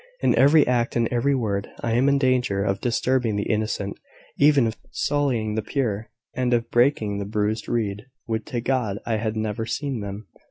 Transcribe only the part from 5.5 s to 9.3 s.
the pure, and of breaking the bruised reed. Would to God I